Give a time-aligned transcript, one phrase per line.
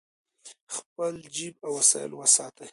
[0.75, 2.69] خپل جیب او وسایل وساتئ.